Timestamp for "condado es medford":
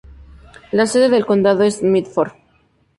1.27-2.31